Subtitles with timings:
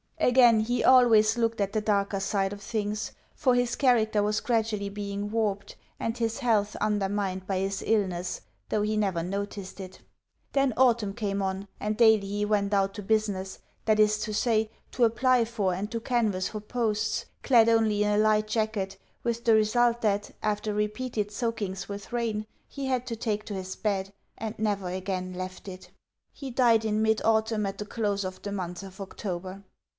[0.19, 4.89] Again, he always looked at the darker side of things, for his character was gradually
[4.89, 9.99] being warped, and his health undermined by his illness, though he never noticed it.
[10.53, 14.69] Then autumn came on, and daily he went out to business that is to say,
[14.91, 19.43] to apply for and to canvass for posts clad only in a light jacket; with
[19.43, 24.13] the result that, after repeated soakings with rain, he had to take to his bed,
[24.37, 25.89] and never again left it.
[26.31, 29.63] He died in mid autumn at the close of the month of October.